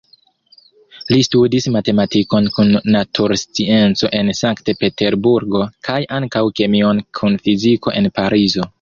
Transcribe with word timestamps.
Li 1.11 1.19
studis 1.27 1.67
matematikon 1.75 2.47
kun 2.57 2.73
naturscienco 2.97 4.11
en 4.23 4.33
Sankt-Peterburgo, 4.41 5.65
kaj 5.91 6.03
ankaŭ 6.21 6.47
kemion 6.63 7.07
kun 7.21 7.43
fiziko 7.47 7.99
en 8.03 8.15
Parizo. 8.21 8.69